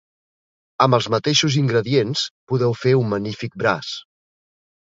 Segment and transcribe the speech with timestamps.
[0.85, 3.93] Amb els mateixos ingredients podeu fer un magnífic braç